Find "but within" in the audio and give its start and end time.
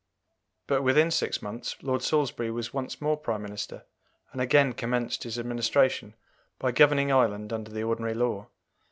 0.65-1.11